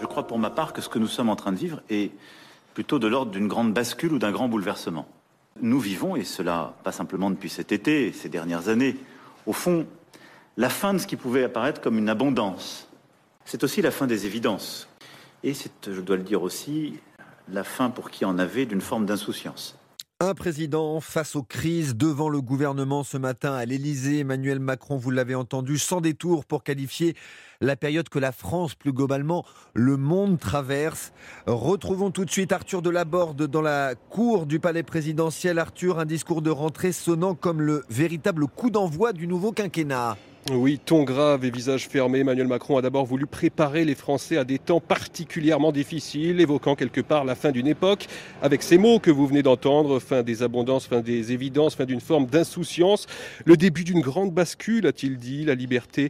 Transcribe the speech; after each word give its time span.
Je 0.00 0.06
crois 0.06 0.26
pour 0.26 0.38
ma 0.38 0.50
part 0.50 0.72
que 0.72 0.80
ce 0.80 0.88
que 0.88 0.98
nous 0.98 1.06
sommes 1.06 1.28
en 1.28 1.36
train 1.36 1.52
de 1.52 1.56
vivre 1.56 1.80
est 1.90 2.10
plutôt 2.74 2.98
de 2.98 3.06
l'ordre 3.06 3.30
d'une 3.30 3.48
grande 3.48 3.72
bascule 3.72 4.12
ou 4.12 4.18
d'un 4.18 4.32
grand 4.32 4.48
bouleversement. 4.48 5.06
Nous 5.60 5.80
vivons, 5.80 6.16
et 6.16 6.24
cela 6.24 6.74
pas 6.84 6.92
simplement 6.92 7.30
depuis 7.30 7.48
cet 7.48 7.72
été, 7.72 8.12
ces 8.12 8.28
dernières 8.28 8.68
années, 8.68 8.96
au 9.46 9.52
fond, 9.52 9.86
la 10.56 10.68
fin 10.68 10.94
de 10.94 10.98
ce 10.98 11.06
qui 11.06 11.16
pouvait 11.16 11.44
apparaître 11.44 11.80
comme 11.80 11.98
une 11.98 12.08
abondance. 12.08 12.88
C'est 13.44 13.64
aussi 13.64 13.80
la 13.82 13.90
fin 13.90 14.06
des 14.06 14.26
évidences. 14.26 14.88
Et 15.42 15.54
c'est, 15.54 15.70
je 15.92 16.00
dois 16.00 16.16
le 16.16 16.22
dire 16.22 16.42
aussi, 16.42 16.98
la 17.48 17.64
fin 17.64 17.90
pour 17.90 18.10
qui 18.10 18.24
en 18.24 18.38
avait 18.38 18.66
d'une 18.66 18.80
forme 18.80 19.06
d'insouciance. 19.06 19.77
Un 20.20 20.34
président 20.34 21.00
face 21.00 21.36
aux 21.36 21.44
crises 21.44 21.94
devant 21.94 22.28
le 22.28 22.40
gouvernement 22.40 23.04
ce 23.04 23.16
matin 23.16 23.54
à 23.54 23.64
l'Elysée. 23.64 24.18
Emmanuel 24.18 24.58
Macron, 24.58 24.96
vous 24.96 25.12
l'avez 25.12 25.36
entendu, 25.36 25.78
sans 25.78 26.00
détour 26.00 26.44
pour 26.44 26.64
qualifier 26.64 27.14
la 27.60 27.76
période 27.76 28.08
que 28.08 28.18
la 28.18 28.32
France, 28.32 28.74
plus 28.74 28.92
globalement, 28.92 29.44
le 29.74 29.96
monde 29.96 30.40
traverse. 30.40 31.12
Retrouvons 31.46 32.10
tout 32.10 32.24
de 32.24 32.32
suite 32.32 32.50
Arthur 32.50 32.82
Delaborde 32.82 33.46
dans 33.46 33.62
la 33.62 33.94
cour 33.94 34.46
du 34.46 34.58
palais 34.58 34.82
présidentiel. 34.82 35.56
Arthur, 35.56 36.00
un 36.00 36.04
discours 36.04 36.42
de 36.42 36.50
rentrée 36.50 36.90
sonnant 36.90 37.36
comme 37.36 37.60
le 37.60 37.84
véritable 37.88 38.48
coup 38.48 38.70
d'envoi 38.70 39.12
du 39.12 39.28
nouveau 39.28 39.52
quinquennat. 39.52 40.16
Oui, 40.50 40.80
ton 40.82 41.02
grave 41.02 41.44
et 41.44 41.50
visage 41.50 41.88
fermé, 41.88 42.20
Emmanuel 42.20 42.46
Macron 42.46 42.78
a 42.78 42.82
d'abord 42.82 43.04
voulu 43.04 43.26
préparer 43.26 43.84
les 43.84 43.94
Français 43.94 44.38
à 44.38 44.44
des 44.44 44.58
temps 44.58 44.80
particulièrement 44.80 45.72
difficiles, 45.72 46.40
évoquant 46.40 46.74
quelque 46.74 47.02
part 47.02 47.26
la 47.26 47.34
fin 47.34 47.50
d'une 47.50 47.66
époque, 47.66 48.06
avec 48.40 48.62
ces 48.62 48.78
mots 48.78 48.98
que 48.98 49.10
vous 49.10 49.26
venez 49.26 49.42
d'entendre, 49.42 49.98
fin 50.00 50.22
des 50.22 50.42
abondances, 50.42 50.86
fin 50.86 51.00
des 51.00 51.32
évidences, 51.32 51.74
fin 51.74 51.84
d'une 51.84 52.00
forme 52.00 52.24
d'insouciance, 52.24 53.06
le 53.44 53.58
début 53.58 53.84
d'une 53.84 54.00
grande 54.00 54.32
bascule, 54.32 54.86
a-t-il 54.86 55.18
dit, 55.18 55.44
la 55.44 55.54
liberté. 55.54 56.08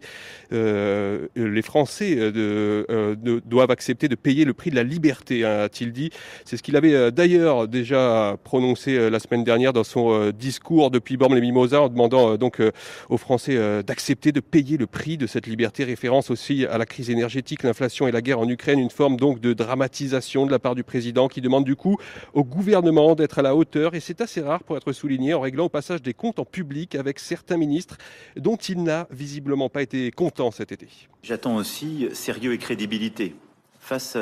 Euh, 0.52 1.26
les 1.34 1.62
Français 1.62 2.14
euh, 2.16 2.84
euh, 2.90 3.40
doivent 3.44 3.72
accepter 3.72 4.06
de 4.06 4.14
payer 4.14 4.44
le 4.44 4.54
prix 4.54 4.70
de 4.70 4.76
la 4.76 4.84
liberté, 4.84 5.44
hein, 5.44 5.62
a-t-il 5.62 5.90
dit. 5.90 6.10
C'est 6.44 6.56
ce 6.56 6.62
qu'il 6.62 6.76
avait 6.76 7.10
d'ailleurs 7.10 7.66
déjà 7.66 8.36
prononcé 8.44 9.10
la 9.10 9.18
semaine 9.18 9.42
dernière 9.42 9.72
dans 9.72 9.84
son 9.84 10.30
discours 10.30 10.92
depuis 10.92 11.16
Bormes-les-Mimosas, 11.16 11.80
en 11.80 11.88
demandant 11.88 12.36
donc 12.36 12.62
aux 13.08 13.16
Français 13.16 13.82
d'accepter 13.82 14.27
de 14.32 14.40
payer 14.40 14.76
le 14.76 14.86
prix 14.86 15.16
de 15.16 15.26
cette 15.26 15.46
liberté, 15.46 15.84
référence 15.84 16.30
aussi 16.30 16.66
à 16.66 16.78
la 16.78 16.86
crise 16.86 17.10
énergétique, 17.10 17.62
l'inflation 17.62 18.08
et 18.08 18.12
la 18.12 18.20
guerre 18.20 18.40
en 18.40 18.48
Ukraine, 18.48 18.78
une 18.78 18.90
forme 18.90 19.16
donc 19.16 19.40
de 19.40 19.52
dramatisation 19.52 20.46
de 20.46 20.50
la 20.50 20.58
part 20.58 20.74
du 20.74 20.84
président 20.84 21.28
qui 21.28 21.40
demande 21.40 21.64
du 21.64 21.76
coup 21.76 21.96
au 22.34 22.44
gouvernement 22.44 23.14
d'être 23.14 23.38
à 23.38 23.42
la 23.42 23.54
hauteur 23.54 23.94
et 23.94 24.00
c'est 24.00 24.20
assez 24.20 24.40
rare 24.40 24.62
pour 24.62 24.76
être 24.76 24.92
souligné 24.92 25.34
en 25.34 25.40
réglant 25.40 25.66
au 25.66 25.68
passage 25.68 26.02
des 26.02 26.14
comptes 26.14 26.38
en 26.38 26.44
public 26.44 26.94
avec 26.94 27.18
certains 27.18 27.56
ministres 27.56 27.96
dont 28.36 28.56
il 28.56 28.82
n'a 28.82 29.06
visiblement 29.10 29.68
pas 29.68 29.82
été 29.82 30.10
content 30.10 30.50
cet 30.50 30.72
été. 30.72 30.88
J'attends 31.22 31.56
aussi 31.56 32.08
sérieux 32.12 32.52
et 32.52 32.58
crédibilité 32.58 33.34
face 33.78 34.16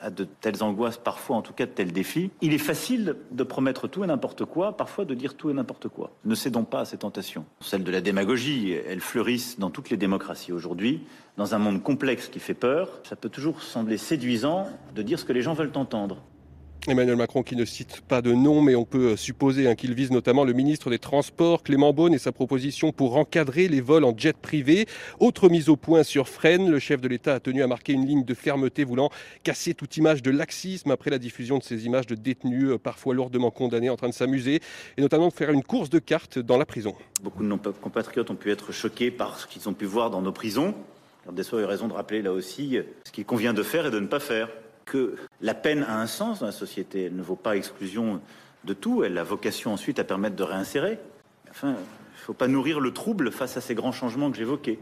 à 0.00 0.10
de 0.10 0.24
telles 0.24 0.62
angoisses, 0.62 0.98
parfois 0.98 1.36
en 1.36 1.42
tout 1.42 1.52
cas 1.52 1.66
de 1.66 1.70
tels 1.70 1.92
défis. 1.92 2.30
Il 2.40 2.52
est 2.52 2.58
facile 2.58 3.16
de 3.30 3.44
promettre 3.44 3.88
tout 3.88 4.04
et 4.04 4.06
n'importe 4.06 4.44
quoi, 4.44 4.76
parfois 4.76 5.04
de 5.04 5.14
dire 5.14 5.34
tout 5.34 5.50
et 5.50 5.54
n'importe 5.54 5.88
quoi. 5.88 6.10
Ne 6.24 6.34
cédons 6.34 6.64
pas 6.64 6.80
à 6.80 6.84
ces 6.84 6.98
tentations. 6.98 7.44
Celles 7.60 7.84
de 7.84 7.90
la 7.90 8.00
démagogie, 8.00 8.72
elles 8.72 9.00
fleurissent 9.00 9.58
dans 9.58 9.70
toutes 9.70 9.90
les 9.90 9.96
démocraties 9.96 10.52
aujourd'hui. 10.52 11.02
Dans 11.36 11.54
un 11.54 11.58
monde 11.58 11.82
complexe 11.82 12.28
qui 12.28 12.38
fait 12.38 12.54
peur, 12.54 13.00
ça 13.04 13.16
peut 13.16 13.28
toujours 13.28 13.62
sembler 13.62 13.98
séduisant 13.98 14.68
de 14.94 15.02
dire 15.02 15.18
ce 15.18 15.24
que 15.24 15.32
les 15.32 15.42
gens 15.42 15.54
veulent 15.54 15.72
entendre. 15.74 16.22
Emmanuel 16.88 17.16
Macron 17.16 17.42
qui 17.42 17.56
ne 17.56 17.64
cite 17.64 18.00
pas 18.02 18.22
de 18.22 18.32
nom, 18.32 18.60
mais 18.60 18.74
on 18.74 18.84
peut 18.84 19.16
supposer 19.16 19.68
hein, 19.68 19.74
qu'il 19.74 19.94
vise 19.94 20.10
notamment 20.10 20.44
le 20.44 20.52
ministre 20.52 20.90
des 20.90 20.98
Transports, 20.98 21.62
Clément 21.62 21.92
Beaune, 21.92 22.14
et 22.14 22.18
sa 22.18 22.32
proposition 22.32 22.92
pour 22.92 23.16
encadrer 23.16 23.68
les 23.68 23.80
vols 23.80 24.04
en 24.04 24.16
jet 24.16 24.36
privé. 24.36 24.86
Autre 25.18 25.48
mise 25.48 25.68
au 25.68 25.76
point 25.76 26.02
sur 26.02 26.28
Fresnes, 26.28 26.70
le 26.70 26.78
chef 26.78 27.00
de 27.00 27.08
l'État 27.08 27.34
a 27.34 27.40
tenu 27.40 27.62
à 27.62 27.66
marquer 27.66 27.92
une 27.92 28.06
ligne 28.06 28.24
de 28.24 28.34
fermeté 28.34 28.84
voulant 28.84 29.10
casser 29.42 29.74
toute 29.74 29.96
image 29.96 30.22
de 30.22 30.30
laxisme 30.30 30.90
après 30.90 31.10
la 31.10 31.18
diffusion 31.18 31.58
de 31.58 31.62
ces 31.62 31.86
images 31.86 32.06
de 32.06 32.14
détenus 32.14 32.70
euh, 32.70 32.78
parfois 32.78 33.14
lourdement 33.14 33.50
condamnés 33.50 33.90
en 33.90 33.96
train 33.96 34.08
de 34.08 34.14
s'amuser, 34.14 34.60
et 34.96 35.00
notamment 35.00 35.28
de 35.28 35.32
faire 35.32 35.50
une 35.50 35.62
course 35.62 35.90
de 35.90 35.98
cartes 35.98 36.38
dans 36.38 36.58
la 36.58 36.66
prison. 36.66 36.94
Beaucoup 37.22 37.42
de 37.42 37.48
nos 37.48 37.58
compatriotes 37.58 38.30
ont 38.30 38.36
pu 38.36 38.50
être 38.50 38.72
choqués 38.72 39.10
par 39.10 39.38
ce 39.38 39.46
qu'ils 39.46 39.68
ont 39.68 39.74
pu 39.74 39.86
voir 39.86 40.10
dans 40.10 40.22
nos 40.22 40.32
prisons. 40.32 40.74
Des 41.32 41.42
a 41.52 41.58
eu 41.58 41.64
raison 41.64 41.88
de 41.88 41.92
rappeler 41.92 42.22
là 42.22 42.32
aussi 42.32 42.78
ce 43.04 43.10
qu'il 43.10 43.24
convient 43.24 43.52
de 43.52 43.64
faire 43.64 43.86
et 43.86 43.90
de 43.90 43.98
ne 43.98 44.06
pas 44.06 44.20
faire 44.20 44.48
que 44.86 45.16
la 45.42 45.54
peine 45.54 45.82
a 45.82 46.00
un 46.00 46.06
sens 46.06 46.40
dans 46.40 46.46
la 46.46 46.52
société. 46.52 47.04
Elle 47.04 47.16
ne 47.16 47.22
vaut 47.22 47.36
pas 47.36 47.56
exclusion 47.56 48.22
de 48.64 48.72
tout. 48.72 49.04
Elle 49.04 49.18
a 49.18 49.24
vocation 49.24 49.72
ensuite 49.72 49.98
à 49.98 50.04
permettre 50.04 50.36
de 50.36 50.42
réinsérer. 50.42 50.98
Enfin, 51.50 51.72
il 51.72 51.72
ne 51.72 52.24
faut 52.24 52.32
pas 52.32 52.48
nourrir 52.48 52.80
le 52.80 52.92
trouble 52.94 53.30
face 53.30 53.56
à 53.56 53.60
ces 53.60 53.74
grands 53.74 53.92
changements 53.92 54.30
que 54.30 54.36
j'évoquais. 54.38 54.78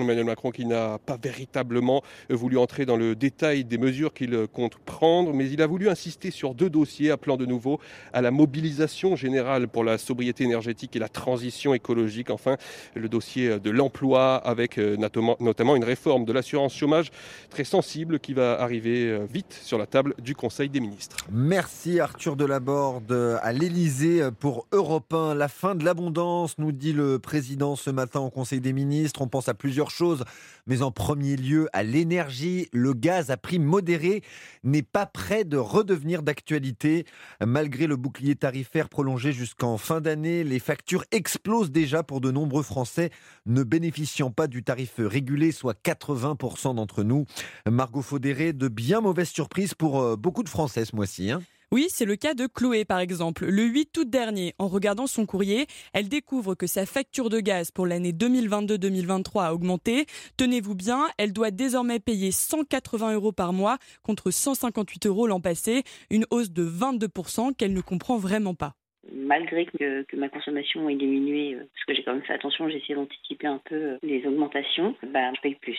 Emmanuel 0.00 0.24
Macron 0.24 0.50
qui 0.50 0.64
n'a 0.64 0.98
pas 0.98 1.18
véritablement 1.22 2.02
voulu 2.30 2.58
entrer 2.58 2.86
dans 2.86 2.96
le 2.96 3.14
détail 3.14 3.64
des 3.64 3.78
mesures 3.78 4.14
qu'il 4.14 4.46
compte 4.52 4.76
prendre, 4.76 5.32
mais 5.32 5.50
il 5.50 5.60
a 5.62 5.66
voulu 5.66 5.88
insister 5.88 6.30
sur 6.30 6.54
deux 6.54 6.70
dossiers, 6.70 7.10
appelant 7.10 7.36
de 7.36 7.46
nouveau 7.46 7.80
à 8.12 8.22
la 8.22 8.30
mobilisation 8.30 9.16
générale 9.16 9.68
pour 9.68 9.84
la 9.84 9.98
sobriété 9.98 10.44
énergétique 10.44 10.96
et 10.96 10.98
la 10.98 11.08
transition 11.08 11.74
écologique. 11.74 12.30
Enfin, 12.30 12.56
le 12.94 13.08
dossier 13.08 13.58
de 13.58 13.70
l'emploi 13.70 14.36
avec 14.36 14.78
euh, 14.78 14.96
notamment 14.96 15.76
une 15.76 15.84
réforme 15.84 16.24
de 16.24 16.32
l'assurance 16.32 16.74
chômage 16.74 17.10
très 17.50 17.64
sensible 17.64 18.20
qui 18.20 18.34
va 18.34 18.60
arriver 18.60 19.08
euh, 19.08 19.26
vite 19.30 19.58
sur 19.62 19.78
la 19.78 19.86
table 19.86 20.14
du 20.18 20.34
Conseil 20.34 20.68
des 20.68 20.80
ministres. 20.80 21.16
Merci 21.30 22.00
Arthur 22.00 22.36
Delaborde 22.36 23.12
à 23.42 23.52
l'Elysée 23.52 24.28
pour 24.38 24.66
Europe 24.72 25.12
1. 25.12 25.34
La 25.34 25.48
fin 25.48 25.74
de 25.74 25.84
l'abondance, 25.84 26.58
nous 26.58 26.72
dit 26.72 26.92
le 26.92 27.18
président 27.18 27.76
ce 27.76 27.90
matin 27.90 28.20
au 28.20 28.30
Conseil 28.30 28.60
des 28.60 28.72
ministres. 28.72 29.22
On 29.22 29.28
pense 29.28 29.48
à 29.48 29.54
plusieurs 29.54 29.81
choses, 29.90 30.24
mais 30.66 30.82
en 30.82 30.90
premier 30.90 31.36
lieu 31.36 31.68
à 31.72 31.82
l'énergie. 31.82 32.68
Le 32.72 32.94
gaz 32.94 33.30
à 33.30 33.36
prix 33.36 33.58
modéré 33.58 34.22
n'est 34.64 34.82
pas 34.82 35.06
prêt 35.06 35.44
de 35.44 35.56
redevenir 35.56 36.22
d'actualité. 36.22 37.04
Malgré 37.44 37.86
le 37.86 37.96
bouclier 37.96 38.36
tarifaire 38.36 38.88
prolongé 38.88 39.32
jusqu'en 39.32 39.78
fin 39.78 40.00
d'année, 40.00 40.44
les 40.44 40.58
factures 40.58 41.04
explosent 41.10 41.70
déjà 41.70 42.02
pour 42.02 42.20
de 42.20 42.30
nombreux 42.30 42.62
Français 42.62 43.10
ne 43.46 43.62
bénéficiant 43.62 44.30
pas 44.30 44.46
du 44.46 44.62
tarif 44.62 44.94
régulé, 44.98 45.52
soit 45.52 45.80
80% 45.82 46.74
d'entre 46.74 47.02
nous. 47.02 47.24
Margot 47.68 48.02
Faudéré, 48.02 48.52
de 48.52 48.68
bien 48.68 49.00
mauvaises 49.00 49.30
surprises 49.30 49.74
pour 49.74 50.00
euh, 50.00 50.16
beaucoup 50.16 50.42
de 50.42 50.48
Français 50.48 50.84
ce 50.84 50.94
mois-ci. 50.94 51.30
Hein. 51.30 51.42
Oui, 51.72 51.86
c'est 51.88 52.04
le 52.04 52.16
cas 52.16 52.34
de 52.34 52.46
Chloé 52.46 52.84
par 52.84 52.98
exemple. 52.98 53.46
Le 53.46 53.62
8 53.62 53.96
août 53.96 54.10
dernier, 54.10 54.52
en 54.58 54.68
regardant 54.68 55.06
son 55.06 55.24
courrier, 55.24 55.64
elle 55.94 56.10
découvre 56.10 56.54
que 56.54 56.66
sa 56.66 56.84
facture 56.84 57.30
de 57.30 57.40
gaz 57.40 57.70
pour 57.70 57.86
l'année 57.86 58.12
2022-2023 58.12 59.44
a 59.44 59.54
augmenté. 59.54 60.04
Tenez-vous 60.36 60.74
bien, 60.74 61.06
elle 61.16 61.32
doit 61.32 61.50
désormais 61.50 61.98
payer 61.98 62.30
180 62.30 63.14
euros 63.14 63.32
par 63.32 63.54
mois 63.54 63.78
contre 64.02 64.30
158 64.30 65.06
euros 65.06 65.26
l'an 65.26 65.40
passé, 65.40 65.82
une 66.10 66.26
hausse 66.30 66.50
de 66.50 66.62
22% 66.62 67.56
qu'elle 67.56 67.72
ne 67.72 67.80
comprend 67.80 68.18
vraiment 68.18 68.54
pas 68.54 68.74
malgré 69.10 69.66
que, 69.66 70.04
ma 70.16 70.28
consommation 70.28 70.88
ait 70.88 70.94
diminué, 70.94 71.54
euh, 71.54 71.68
parce 71.74 71.84
que 71.86 71.94
j'ai 71.94 72.04
quand 72.04 72.14
même 72.14 72.22
fait 72.22 72.34
attention, 72.34 72.68
j'ai 72.68 72.76
essayé 72.76 72.94
d'anticiper 72.94 73.48
un 73.48 73.60
peu 73.64 73.74
euh, 73.74 73.98
les 74.02 74.24
augmentations, 74.26 74.94
bah, 75.08 75.32
je 75.34 75.40
paye 75.40 75.56
plus. 75.56 75.78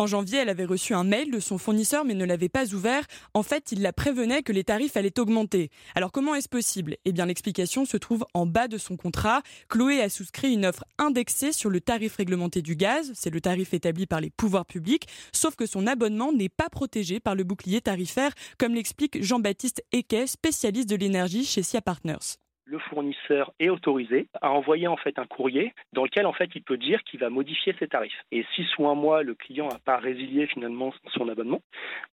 En 0.00 0.06
janvier, 0.06 0.38
elle 0.38 0.48
avait 0.48 0.64
reçu 0.64 0.94
un 0.94 1.04
mail 1.04 1.30
de 1.30 1.40
son 1.40 1.58
fournisseur 1.58 2.06
mais 2.06 2.14
ne 2.14 2.24
l'avait 2.24 2.48
pas 2.48 2.72
ouvert. 2.72 3.04
En 3.34 3.42
fait, 3.42 3.70
il 3.70 3.82
la 3.82 3.92
prévenait 3.92 4.42
que 4.42 4.50
les 4.50 4.64
tarifs 4.64 4.96
allaient 4.96 5.20
augmenter. 5.20 5.68
Alors 5.94 6.10
comment 6.10 6.34
est-ce 6.34 6.48
possible? 6.48 6.96
Eh 7.04 7.12
bien 7.12 7.26
l'explication 7.26 7.84
se 7.84 7.98
trouve 7.98 8.24
en 8.32 8.46
bas 8.46 8.66
de 8.66 8.78
son 8.78 8.96
contrat. 8.96 9.42
Chloé 9.68 10.00
a 10.00 10.08
souscrit 10.08 10.54
une 10.54 10.64
offre 10.64 10.86
indexée 10.96 11.52
sur 11.52 11.68
le 11.68 11.82
tarif 11.82 12.16
réglementé 12.16 12.62
du 12.62 12.76
gaz, 12.76 13.12
c'est 13.14 13.28
le 13.28 13.42
tarif 13.42 13.74
établi 13.74 14.06
par 14.06 14.22
les 14.22 14.30
pouvoirs 14.30 14.64
publics, 14.64 15.06
sauf 15.34 15.54
que 15.54 15.66
son 15.66 15.86
abonnement 15.86 16.32
n'est 16.32 16.48
pas 16.48 16.70
protégé 16.70 17.20
par 17.20 17.34
le 17.34 17.44
bouclier 17.44 17.82
tarifaire, 17.82 18.32
comme 18.56 18.74
l'explique 18.74 19.22
Jean-Baptiste 19.22 19.82
Equet, 19.92 20.26
spécialiste 20.28 20.88
de 20.88 20.96
l'énergie 20.96 21.44
chez 21.44 21.62
SIA 21.62 21.82
Partners 21.82 22.38
le 22.70 22.78
fournisseur 22.78 23.52
est 23.58 23.68
autorisé 23.68 24.28
à 24.40 24.52
envoyer 24.52 24.86
en 24.86 24.96
fait 24.96 25.18
un 25.18 25.26
courrier 25.26 25.74
dans 25.92 26.04
lequel 26.04 26.24
en 26.24 26.32
fait 26.32 26.48
il 26.54 26.62
peut 26.62 26.76
dire 26.76 27.02
qu'il 27.02 27.18
va 27.18 27.28
modifier 27.28 27.74
ses 27.80 27.88
tarifs. 27.88 28.24
Et 28.30 28.46
si 28.54 28.62
sous 28.64 28.86
un 28.86 28.94
mois 28.94 29.24
le 29.24 29.34
client 29.34 29.66
n'a 29.66 29.80
pas 29.80 29.96
résilié 29.96 30.46
finalement 30.46 30.94
son 31.12 31.28
abonnement, 31.28 31.62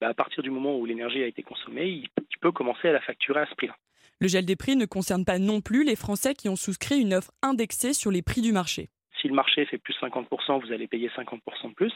bah, 0.00 0.08
à 0.08 0.14
partir 0.14 0.42
du 0.42 0.50
moment 0.50 0.78
où 0.78 0.86
l'énergie 0.86 1.22
a 1.22 1.26
été 1.26 1.42
consommée, 1.42 1.88
il 1.88 2.08
peut 2.40 2.52
commencer 2.52 2.88
à 2.88 2.92
la 2.92 3.00
facturer 3.00 3.40
à 3.40 3.46
ce 3.46 3.54
prix-là. 3.54 3.76
Le 4.18 4.28
gel 4.28 4.46
des 4.46 4.56
prix 4.56 4.76
ne 4.76 4.86
concerne 4.86 5.26
pas 5.26 5.38
non 5.38 5.60
plus 5.60 5.84
les 5.84 5.94
Français 5.94 6.32
qui 6.32 6.48
ont 6.48 6.56
souscrit 6.56 7.02
une 7.02 7.12
offre 7.12 7.32
indexée 7.42 7.92
sur 7.92 8.10
les 8.10 8.22
prix 8.22 8.40
du 8.40 8.52
marché. 8.52 8.88
Si 9.20 9.28
le 9.28 9.34
marché 9.34 9.66
fait 9.66 9.78
plus 9.78 9.94
50%, 10.00 10.64
vous 10.64 10.72
allez 10.72 10.86
payer 10.86 11.08
50% 11.08 11.68
de 11.68 11.74
plus. 11.74 11.92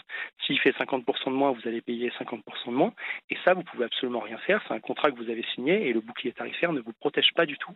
S'il 0.46 0.58
fait 0.58 0.72
50% 0.72 1.26
de 1.26 1.30
moins, 1.30 1.52
vous 1.52 1.66
allez 1.66 1.80
payer 1.80 2.10
50% 2.10 2.42
de 2.66 2.70
moins. 2.72 2.92
Et 3.30 3.36
ça, 3.44 3.54
vous 3.54 3.62
pouvez 3.62 3.84
absolument 3.84 4.20
rien 4.20 4.38
faire. 4.38 4.62
C'est 4.66 4.74
un 4.74 4.80
contrat 4.80 5.10
que 5.10 5.16
vous 5.16 5.30
avez 5.30 5.44
signé 5.54 5.88
et 5.88 5.92
le 5.92 6.00
bouclier 6.00 6.32
tarifaire 6.32 6.72
ne 6.72 6.80
vous 6.80 6.92
protège 6.92 7.30
pas 7.34 7.46
du 7.46 7.56
tout 7.56 7.72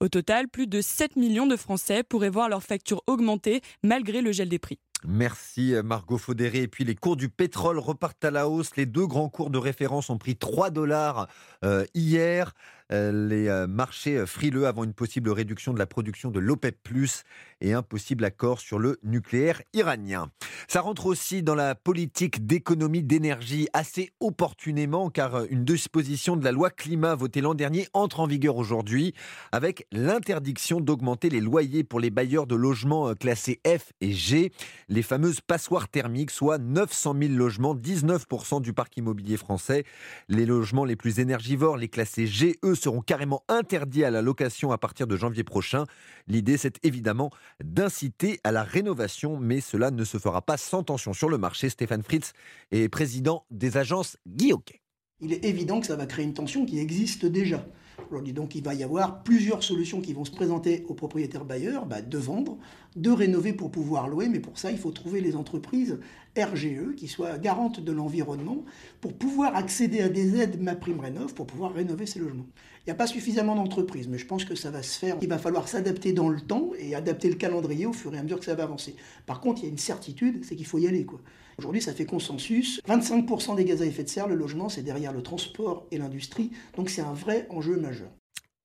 au 0.00 0.08
total, 0.08 0.48
plus 0.48 0.66
de 0.66 0.80
7 0.80 1.16
millions 1.16 1.46
de 1.46 1.56
Français 1.56 2.02
pourraient 2.02 2.30
voir 2.30 2.48
leur 2.48 2.62
facture 2.62 3.02
augmenter 3.06 3.60
malgré 3.82 4.20
le 4.20 4.32
gel 4.32 4.48
des 4.48 4.58
prix. 4.58 4.78
Merci 5.04 5.74
Margot 5.84 6.18
Faudéré. 6.18 6.62
Et 6.62 6.68
puis 6.68 6.84
les 6.84 6.94
cours 6.94 7.16
du 7.16 7.28
pétrole 7.28 7.78
repartent 7.78 8.24
à 8.24 8.30
la 8.30 8.48
hausse. 8.48 8.76
Les 8.76 8.86
deux 8.86 9.06
grands 9.06 9.28
cours 9.28 9.50
de 9.50 9.58
référence 9.58 10.10
ont 10.10 10.18
pris 10.18 10.36
3 10.36 10.70
dollars 10.70 11.28
euh, 11.64 11.84
hier. 11.94 12.54
Euh, 12.92 13.28
les 13.28 13.48
euh, 13.48 13.66
marchés 13.66 14.24
frileux 14.26 14.66
avant 14.66 14.84
une 14.84 14.92
possible 14.92 15.30
réduction 15.30 15.72
de 15.72 15.78
la 15.78 15.86
production 15.86 16.30
de 16.30 16.38
l'OPEP+, 16.38 16.76
et 17.60 17.72
un 17.72 17.82
possible 17.82 18.24
accord 18.24 18.60
sur 18.60 18.78
le 18.78 18.98
nucléaire 19.02 19.62
iranien. 19.72 20.30
Ça 20.68 20.82
rentre 20.82 21.06
aussi 21.06 21.42
dans 21.42 21.54
la 21.54 21.74
politique 21.74 22.46
d'économie 22.46 23.02
d'énergie 23.02 23.68
assez 23.72 24.10
opportunément, 24.20 25.10
car 25.10 25.44
une 25.50 25.64
disposition 25.64 26.36
de 26.36 26.44
la 26.44 26.52
loi 26.52 26.70
climat 26.70 27.14
votée 27.14 27.40
l'an 27.40 27.54
dernier 27.54 27.88
entre 27.92 28.20
en 28.20 28.26
vigueur 28.26 28.56
aujourd'hui, 28.56 29.14
avec 29.52 29.86
l'interdiction 29.90 30.80
d'augmenter 30.80 31.30
les 31.30 31.40
loyers 31.40 31.82
pour 31.82 31.98
les 31.98 32.10
bailleurs 32.10 32.46
de 32.46 32.54
logements 32.54 33.14
classés 33.14 33.60
F 33.66 33.92
et 34.00 34.12
G, 34.12 34.52
les 34.88 35.02
fameuses 35.02 35.40
passoires 35.40 35.88
thermiques, 35.88 36.30
soit 36.30 36.58
900 36.58 37.14
000 37.20 37.32
logements, 37.32 37.74
19% 37.74 38.60
du 38.60 38.72
parc 38.72 38.96
immobilier 38.96 39.36
français. 39.36 39.84
Les 40.28 40.46
logements 40.46 40.84
les 40.84 40.96
plus 40.96 41.20
énergivores, 41.20 41.76
les 41.76 41.88
classés 41.88 42.26
G, 42.26 42.58
eux, 42.64 42.75
seront 42.76 43.00
carrément 43.00 43.42
interdits 43.48 44.04
à 44.04 44.10
la 44.10 44.22
location 44.22 44.72
à 44.72 44.78
partir 44.78 45.06
de 45.06 45.16
janvier 45.16 45.44
prochain. 45.44 45.84
L'idée, 46.28 46.56
c'est 46.56 46.84
évidemment 46.84 47.30
d'inciter 47.62 48.40
à 48.44 48.52
la 48.52 48.62
rénovation, 48.62 49.38
mais 49.38 49.60
cela 49.60 49.90
ne 49.90 50.04
se 50.04 50.18
fera 50.18 50.42
pas 50.42 50.56
sans 50.56 50.82
tension 50.82 51.12
sur 51.12 51.28
le 51.28 51.38
marché. 51.38 51.68
Stéphane 51.68 52.02
Fritz 52.02 52.32
est 52.70 52.88
président 52.88 53.44
des 53.50 53.76
agences 53.76 54.16
Guy 54.26 54.52
Il 55.20 55.32
est 55.32 55.44
évident 55.44 55.80
que 55.80 55.86
ça 55.86 55.96
va 55.96 56.06
créer 56.06 56.24
une 56.24 56.34
tension 56.34 56.66
qui 56.66 56.78
existe 56.78 57.26
déjà. 57.26 57.64
Donc 58.32 58.54
il 58.54 58.62
va 58.62 58.74
y 58.74 58.82
avoir 58.82 59.22
plusieurs 59.22 59.62
solutions 59.62 60.00
qui 60.00 60.12
vont 60.12 60.24
se 60.24 60.30
présenter 60.30 60.84
aux 60.88 60.94
propriétaires 60.94 61.44
bailleurs 61.44 61.86
bah, 61.86 62.02
de 62.02 62.18
vendre, 62.18 62.58
de 62.96 63.10
rénover 63.10 63.52
pour 63.52 63.70
pouvoir 63.70 64.08
louer, 64.08 64.28
mais 64.28 64.40
pour 64.40 64.58
ça 64.58 64.70
il 64.70 64.78
faut 64.78 64.90
trouver 64.90 65.20
les 65.20 65.36
entreprises 65.36 65.98
RGE 66.36 66.94
qui 66.96 67.08
soient 67.08 67.38
garantes 67.38 67.80
de 67.80 67.92
l'environnement 67.92 68.64
pour 69.00 69.14
pouvoir 69.14 69.56
accéder 69.56 70.00
à 70.00 70.08
des 70.08 70.36
aides 70.36 70.60
ma 70.60 70.74
prime 70.74 71.00
rénov 71.00 71.34
pour 71.34 71.46
pouvoir 71.46 71.72
rénover 71.72 72.06
ces 72.06 72.18
logements. 72.18 72.46
Il 72.86 72.90
n'y 72.90 72.92
a 72.92 72.96
pas 72.96 73.06
suffisamment 73.06 73.56
d'entreprises, 73.56 74.06
mais 74.08 74.18
je 74.18 74.26
pense 74.26 74.44
que 74.44 74.54
ça 74.54 74.70
va 74.70 74.82
se 74.82 74.98
faire. 74.98 75.16
Il 75.20 75.28
va 75.28 75.38
falloir 75.38 75.66
s'adapter 75.66 76.12
dans 76.12 76.28
le 76.28 76.40
temps 76.40 76.70
et 76.78 76.94
adapter 76.94 77.28
le 77.28 77.34
calendrier 77.34 77.86
au 77.86 77.92
fur 77.92 78.14
et 78.14 78.18
à 78.18 78.22
mesure 78.22 78.38
que 78.38 78.44
ça 78.44 78.54
va 78.54 78.62
avancer. 78.62 78.94
Par 79.26 79.40
contre, 79.40 79.62
il 79.62 79.64
y 79.64 79.66
a 79.66 79.70
une 79.70 79.78
certitude, 79.78 80.44
c'est 80.44 80.54
qu'il 80.54 80.66
faut 80.66 80.78
y 80.78 80.86
aller. 80.86 81.04
Aujourd'hui, 81.58 81.82
ça 81.82 81.92
fait 81.92 82.06
consensus. 82.06 82.80
25% 82.86 83.56
des 83.56 83.64
gaz 83.64 83.82
à 83.82 83.86
effet 83.86 84.04
de 84.04 84.08
serre, 84.08 84.28
le 84.28 84.34
logement, 84.34 84.68
c'est 84.68 84.82
derrière 84.82 85.12
le 85.12 85.22
transport 85.22 85.86
et 85.90 85.98
l'industrie. 85.98 86.50
Donc 86.76 86.90
c'est 86.90 87.02
un 87.02 87.12
vrai 87.12 87.46
enjeu 87.50 87.76
majeur. 87.76 88.10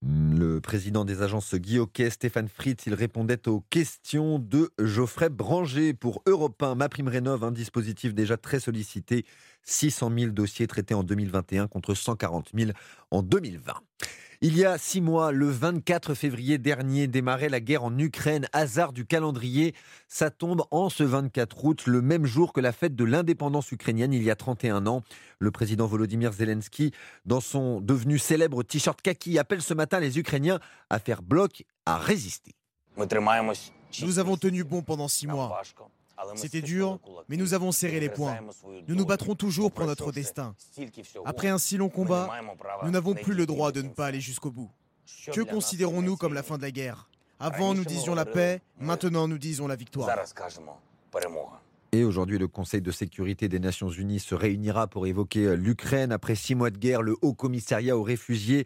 Le 0.04 0.60
président 0.60 1.06
des 1.06 1.22
agences 1.22 1.54
Guy 1.54 1.80
Stéphane 2.10 2.48
Fritz, 2.48 2.88
il 2.88 2.96
répondait 2.96 3.48
aux 3.48 3.62
questions 3.70 4.40
de 4.40 4.72
Geoffrey 4.80 5.30
Branger 5.30 5.94
pour 5.94 6.24
Europe 6.26 6.62
1, 6.64 6.74
Ma 6.74 6.90
Prime 6.90 7.08
Rénov, 7.08 7.44
un 7.44 7.52
dispositif 7.52 8.16
déjà 8.16 8.36
très 8.36 8.60
sollicité. 8.60 9.26
600 9.64 10.12
000 10.18 10.32
dossiers 10.32 10.66
traités 10.66 10.96
en 10.96 11.04
2021 11.04 11.68
contre 11.68 11.94
140 11.94 12.50
000 12.56 12.72
en 13.12 13.22
2020. 13.22 13.74
Il 14.44 14.58
y 14.58 14.66
a 14.66 14.80
six 14.80 15.02
mois, 15.02 15.32
le 15.32 15.52
24 15.52 16.16
février 16.16 16.58
dernier, 16.58 17.06
démarrait 17.06 17.48
la 17.48 17.60
guerre 17.60 17.84
en 17.84 17.96
Ukraine. 18.00 18.48
Hasard 18.54 18.92
du 18.92 19.06
calendrier, 19.06 19.76
ça 20.08 20.32
tombe 20.32 20.64
en 20.72 20.90
ce 20.90 21.04
24 21.04 21.64
août, 21.64 21.84
le 21.86 22.02
même 22.02 22.26
jour 22.26 22.52
que 22.52 22.60
la 22.60 22.72
fête 22.72 22.96
de 22.96 23.04
l'indépendance 23.04 23.72
ukrainienne, 23.72 24.14
il 24.14 24.24
y 24.24 24.32
a 24.32 24.36
31 24.36 24.88
ans. 24.88 25.04
Le 25.38 25.52
président 25.52 25.86
Volodymyr 25.86 26.34
Zelensky, 26.34 26.92
dans 27.24 27.40
son 27.40 27.82
devenu 27.82 28.18
célèbre 28.18 28.64
t-shirt 28.64 29.00
kaki, 29.00 29.38
appelle 29.38 29.62
ce 29.62 29.76
matin 29.76 30.00
les 30.00 30.18
Ukrainiens 30.18 30.60
à 30.90 30.98
faire 30.98 31.22
bloc, 31.22 31.64
à 31.86 32.00
résister. 32.00 32.56
Nous 32.98 34.18
avons 34.18 34.38
tenu 34.38 34.64
bon 34.64 34.82
pendant 34.82 35.08
six 35.08 35.28
mois. 35.28 35.62
C'était 36.36 36.62
dur, 36.62 37.00
mais 37.28 37.38
nous 37.38 37.54
avons 37.54 37.72
serré 37.72 38.00
les 38.00 38.10
poings. 38.10 38.40
Nous 38.88 38.96
nous 38.96 39.06
battrons 39.06 39.36
toujours 39.36 39.72
pour 39.72 39.86
notre 39.86 40.12
destin. 40.12 40.56
Après 41.26 41.50
un 41.50 41.58
si 41.58 41.78
long 41.78 41.90
combat, 41.90 42.30
nous 42.84 42.92
n'avons 42.92 43.14
plus 43.14 43.34
le 43.34 43.46
droit 43.46 43.72
de 43.72 43.82
ne 43.82 43.90
pas 43.90 44.08
aller 44.08 44.22
jusqu'au 44.22 44.52
bout. 44.52 44.70
Que 45.32 45.42
considérons-nous 45.42 46.18
comme 46.18 46.34
la 46.34 46.44
fin 46.44 46.58
de 46.58 46.64
la 46.64 46.72
guerre? 46.72 47.08
Avant, 47.40 47.74
nous 47.74 47.86
disions 47.86 48.14
la 48.14 48.26
paix, 48.26 48.62
maintenant, 48.80 49.28
nous 49.28 49.40
disons 49.40 49.68
la 49.68 49.76
victoire. 49.76 50.10
Et 51.94 52.06
aujourd'hui, 52.06 52.38
le 52.38 52.48
Conseil 52.48 52.82
de 52.82 52.90
sécurité 52.90 53.50
des 53.50 53.60
Nations 53.60 53.90
Unies 53.90 54.22
se 54.22 54.34
réunira 54.34 54.88
pour 54.88 55.08
évoquer 55.08 55.48
euh, 55.48 55.56
l'Ukraine. 55.56 56.14
Après 56.14 56.36
six 56.36 56.56
mois 56.56 56.70
de 56.70 56.78
guerre, 56.78 57.02
le 57.02 57.18
Haut 57.22 57.34
Commissariat 57.34 57.98
aux 57.98 58.04
réfugiés 58.04 58.66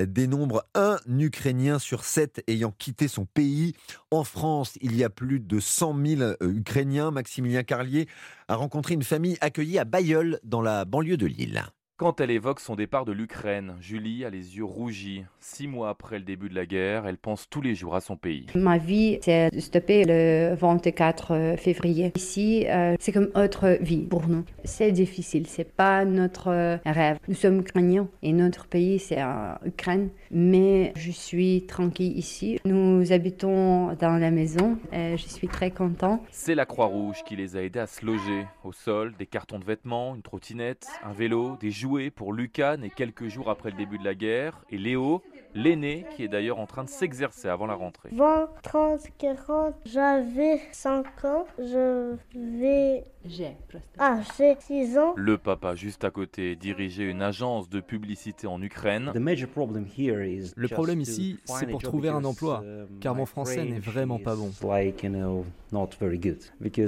euh, 0.00 0.06
dénombre 0.06 0.64
un 0.74 0.98
Ukrainien 1.06 1.78
sur 1.78 2.04
sept 2.04 2.42
ayant 2.48 2.72
quitté 2.72 3.06
son 3.06 3.26
pays. 3.26 3.74
En 4.10 4.24
France, 4.24 4.76
il 4.80 4.96
y 4.96 5.04
a 5.04 5.10
plus 5.10 5.38
de 5.38 5.60
100 5.60 6.04
000 6.04 6.20
euh, 6.22 6.36
Ukrainiens. 6.42 7.12
Maximilien 7.12 7.62
Carlier 7.62 8.08
a 8.48 8.56
rencontré 8.56 8.94
une 8.94 9.04
famille 9.04 9.38
accueillie 9.40 9.78
à 9.78 9.84
Bayeul, 9.84 10.40
dans 10.42 10.60
la 10.60 10.84
banlieue 10.84 11.16
de 11.16 11.26
Lille. 11.26 11.62
Quand 11.96 12.20
elle 12.20 12.32
évoque 12.32 12.58
son 12.58 12.74
départ 12.74 13.04
de 13.04 13.12
l'Ukraine, 13.12 13.76
Julie 13.80 14.24
a 14.24 14.30
les 14.30 14.56
yeux 14.56 14.64
rougis. 14.64 15.22
Six 15.38 15.68
mois 15.68 15.90
après 15.90 16.18
le 16.18 16.24
début 16.24 16.48
de 16.48 16.54
la 16.56 16.66
guerre, 16.66 17.06
elle 17.06 17.18
pense 17.18 17.48
tous 17.48 17.60
les 17.60 17.76
jours 17.76 17.94
à 17.94 18.00
son 18.00 18.16
pays. 18.16 18.46
Ma 18.56 18.78
vie 18.78 19.20
s'est 19.22 19.48
stoppée 19.60 20.04
le 20.04 20.56
24 20.56 21.54
février. 21.56 22.10
Ici, 22.16 22.66
euh, 22.66 22.96
c'est 22.98 23.12
comme 23.12 23.30
autre 23.36 23.78
vie 23.80 24.02
pour 24.02 24.26
nous. 24.26 24.44
C'est 24.64 24.90
difficile, 24.90 25.46
c'est 25.46 25.72
pas 25.72 26.04
notre 26.04 26.80
rêve. 26.84 27.18
Nous 27.28 27.36
sommes 27.36 27.60
ukrainiens 27.60 28.08
et 28.22 28.32
notre 28.32 28.66
pays 28.66 28.98
c'est 28.98 29.20
l'Ukraine, 29.62 30.08
mais 30.32 30.92
je 30.96 31.12
suis 31.12 31.64
tranquille 31.68 32.18
ici. 32.18 32.58
Nous 32.64 33.12
habitons 33.12 33.92
dans 33.94 34.18
la 34.18 34.32
maison 34.32 34.78
et 34.90 35.16
je 35.16 35.28
suis 35.28 35.46
très 35.46 35.70
content. 35.70 36.24
C'est 36.32 36.56
la 36.56 36.66
Croix-Rouge 36.66 37.22
qui 37.24 37.36
les 37.36 37.54
a 37.54 37.62
aidés 37.62 37.78
à 37.78 37.86
se 37.86 38.04
loger. 38.04 38.46
Au 38.64 38.72
sol, 38.72 39.14
des 39.16 39.26
cartons 39.26 39.60
de 39.60 39.64
vêtements, 39.64 40.16
une 40.16 40.22
trottinette, 40.22 40.88
un 41.04 41.12
vélo, 41.12 41.56
des 41.60 41.83
joué 41.84 42.10
pour 42.10 42.32
Lucan 42.32 42.78
et 42.82 42.88
quelques 42.88 43.28
jours 43.28 43.50
après 43.50 43.70
le 43.70 43.76
début 43.76 43.98
de 43.98 44.04
la 44.04 44.14
guerre, 44.14 44.64
et 44.70 44.78
Léo, 44.78 45.22
l'aîné, 45.54 46.06
qui 46.16 46.24
est 46.24 46.28
d'ailleurs 46.28 46.58
en 46.58 46.64
train 46.64 46.82
de 46.82 46.88
s'exercer 46.88 47.46
avant 47.46 47.66
la 47.66 47.74
rentrée. 47.74 48.08
20, 48.12 48.48
30, 48.62 49.00
40, 49.18 49.74
j'avais 49.84 50.62
5 50.72 51.24
ans, 51.26 51.46
je 51.58 52.16
vais... 52.34 53.04
J'ai 53.26 53.56
Ah, 53.98 54.20
j'ai 54.36 54.54
6 54.58 54.98
ans. 54.98 55.14
Le 55.16 55.38
papa, 55.38 55.74
juste 55.74 56.04
à 56.04 56.10
côté, 56.10 56.56
dirigeait 56.56 57.08
une 57.10 57.22
agence 57.22 57.70
de 57.70 57.80
publicité 57.80 58.46
en 58.46 58.60
Ukraine. 58.60 59.12
Le 59.14 60.68
problème 60.68 61.00
ici, 61.00 61.38
c'est 61.44 61.66
pour 61.66 61.82
trouver 61.82 62.10
un 62.10 62.24
emploi, 62.24 62.62
uh, 62.64 62.84
car 63.00 63.14
mon 63.14 63.24
français 63.24 63.64
n'est 63.64 63.78
vraiment 63.78 64.18
pas 64.18 64.36
bon. 64.36 64.50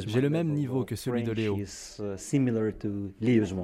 J'ai 0.06 0.20
le 0.20 0.30
même 0.30 0.52
niveau 0.52 0.84
que 0.84 0.94
celui 0.94 1.22
de 1.22 1.32
Léo. 1.32 1.56
Uh, 1.56 2.16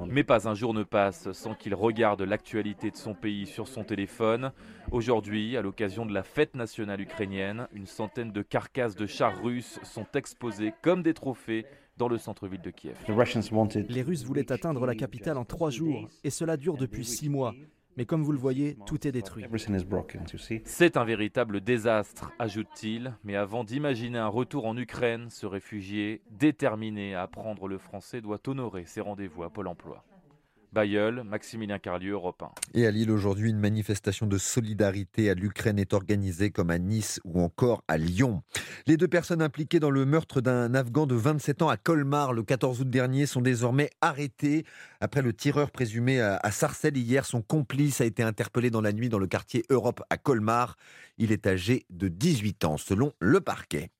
Mais 0.09 0.23
pas 0.23 0.47
un 0.47 0.55
jour 0.55 0.73
ne 0.73 0.83
passe 0.83 1.22
sans 1.31 1.53
qu'il 1.53 1.75
regarde 1.75 2.21
l'actualité 2.21 2.91
de 2.91 2.95
son 2.95 3.13
pays 3.13 3.45
sur 3.45 3.67
son 3.67 3.83
téléphone. 3.83 4.51
Aujourd'hui, 4.91 5.55
à 5.55 5.61
l'occasion 5.61 6.05
de 6.05 6.13
la 6.13 6.23
fête 6.23 6.55
nationale 6.55 7.01
ukrainienne, 7.01 7.67
une 7.73 7.85
centaine 7.85 8.31
de 8.31 8.41
carcasses 8.41 8.95
de 8.95 9.05
chars 9.05 9.41
russes 9.41 9.79
sont 9.83 10.07
exposées 10.13 10.73
comme 10.81 11.03
des 11.03 11.13
trophées 11.13 11.65
dans 11.97 12.07
le 12.07 12.17
centre-ville 12.17 12.61
de 12.61 12.71
Kiev. 12.71 12.97
Les 13.87 14.01
Russes 14.01 14.23
voulaient 14.23 14.51
atteindre 14.51 14.85
la 14.85 14.95
capitale 14.95 15.37
en 15.37 15.45
trois 15.45 15.69
jours, 15.69 16.09
et 16.23 16.29
cela 16.29 16.57
dure 16.57 16.77
depuis 16.77 17.05
six 17.05 17.29
mois. 17.29 17.53
Mais 17.95 18.05
comme 18.05 18.23
vous 18.23 18.31
le 18.31 18.39
voyez, 18.39 18.75
tout 18.87 19.07
est 19.07 19.11
détruit. 19.11 19.45
C'est 20.65 20.97
un 20.97 21.03
véritable 21.03 21.61
désastre, 21.61 22.31
ajoute-t-il. 22.39 23.13
Mais 23.23 23.35
avant 23.35 23.63
d'imaginer 23.63 24.17
un 24.17 24.27
retour 24.27 24.65
en 24.65 24.75
Ukraine, 24.77 25.29
ce 25.29 25.45
réfugié, 25.45 26.21
déterminé 26.31 27.13
à 27.13 27.21
apprendre 27.21 27.67
le 27.67 27.77
français, 27.77 28.21
doit 28.21 28.39
honorer 28.47 28.85
ses 28.85 29.01
rendez-vous 29.01 29.43
à 29.43 29.51
Pôle 29.51 29.67
emploi. 29.67 30.03
Bayeul, 30.73 31.23
Maximilien 31.23 31.77
Carlieu, 31.77 32.13
Europe 32.13 32.41
1. 32.41 32.51
Et 32.73 32.87
à 32.87 32.91
Lille, 32.91 33.11
aujourd'hui, 33.11 33.51
une 33.51 33.59
manifestation 33.59 34.25
de 34.25 34.39
solidarité 34.39 35.29
à 35.29 35.35
l'Ukraine 35.35 35.77
est 35.77 35.93
organisée 35.93 36.49
comme 36.49 36.71
à 36.71 36.79
Nice 36.79 37.19
ou 37.23 37.41
encore 37.41 37.83
à 37.87 37.97
Lyon. 37.97 38.41
Les 38.87 38.97
deux 38.97 39.07
personnes 39.07 39.43
impliquées 39.43 39.79
dans 39.79 39.91
le 39.91 40.05
meurtre 40.05 40.41
d'un 40.41 40.73
Afghan 40.73 41.05
de 41.05 41.13
27 41.13 41.61
ans 41.61 41.69
à 41.69 41.77
Colmar 41.77 42.33
le 42.33 42.41
14 42.41 42.81
août 42.81 42.89
dernier 42.89 43.27
sont 43.27 43.41
désormais 43.41 43.91
arrêtées. 44.01 44.65
Après 44.99 45.21
le 45.21 45.31
tireur 45.33 45.69
présumé 45.69 46.19
à 46.19 46.51
Sarcelles 46.51 46.97
hier, 46.97 47.25
son 47.25 47.43
complice 47.43 48.01
a 48.01 48.05
été 48.05 48.23
interpellé 48.23 48.71
dans 48.71 48.81
la 48.81 48.93
nuit 48.93 49.09
dans 49.09 49.19
le 49.19 49.27
quartier 49.27 49.63
Europe 49.69 50.01
à 50.09 50.17
Colmar. 50.17 50.75
Il 51.19 51.31
est 51.31 51.45
âgé 51.45 51.85
de 51.91 52.07
18 52.07 52.65
ans 52.65 52.77
selon 52.77 53.13
le 53.19 53.39
parquet. 53.41 53.91